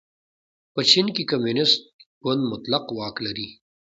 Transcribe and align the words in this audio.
په 0.73 0.81
چین 0.89 1.07
کې 1.15 1.23
کمونېست 1.31 1.79
ګوند 2.23 2.41
مطلق 2.51 2.85
واک 2.97 3.15
لري. 3.25 3.47